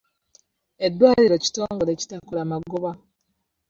[0.85, 2.91] Eddwaliro kitongole ekitakola magoba.